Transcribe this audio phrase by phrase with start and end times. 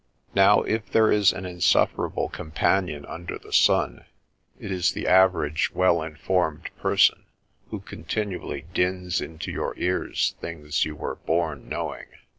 [0.33, 4.05] Now, if there is an insufferable companion under the sun,
[4.59, 7.25] it is the average" well informed person"
[7.69, 12.07] who continually dins into your ears things you were born knowing.